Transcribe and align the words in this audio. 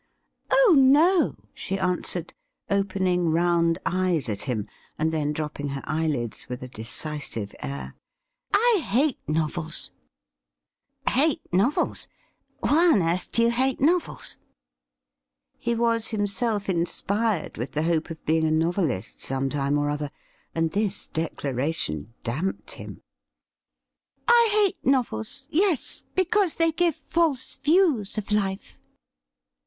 'Oh 0.51 0.73
no!' 0.75 1.35
she 1.53 1.77
answered, 1.77 2.33
opening 2.71 3.29
round 3.31 3.77
eyes 3.85 4.29
at 4.29 4.41
hira, 4.45 4.65
and 4.97 5.13
then 5.13 5.31
dropping 5.31 5.67
her 5.69 5.83
eyelids 5.85 6.49
with 6.49 6.63
a 6.63 6.67
decisive 6.67 7.53
air. 7.61 7.93
'I 8.51 8.81
hate 8.89 9.19
novels 9.27 9.91
!''Hate 11.07 11.41
novels! 11.53 12.07
Why 12.61 12.93
on 12.93 13.03
earth 13.03 13.31
do 13.31 13.43
you 13.43 13.51
hate 13.51 13.79
novels?' 13.79 14.37
He 15.59 15.75
was 15.75 16.07
himself 16.07 16.67
inspired 16.67 17.57
with 17.57 17.73
the 17.73 17.83
hope 17.83 18.09
of 18.09 18.25
being 18.25 18.43
a 18.47 18.49
novelist 18.49 19.19
some 19.21 19.51
time 19.51 19.77
or 19.77 19.91
other, 19.91 20.09
and 20.55 20.71
this 20.71 21.05
declaration 21.05 22.11
damped 22.23 22.71
him.' 22.71 23.03
I 24.27 24.49
hate 24.51 24.83
novels— 24.83 25.47
yes— 25.51 26.01
because 26.15 26.55
they 26.55 26.71
give 26.71 26.95
false 26.95 27.57
views 27.57 28.17
of 28.17 28.31
life.' 28.31 28.79